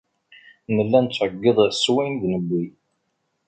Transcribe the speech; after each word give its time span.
Nella 0.75 0.99
nettɛeyyiḍ 1.05 1.57
s 1.71 1.85
wayen 1.93 2.15
i 2.15 2.19
d-newwi. 2.21 2.63